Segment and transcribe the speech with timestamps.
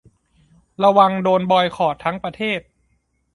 [0.83, 2.59] ระวังจะโดนบอยคอตทั้งประเทศ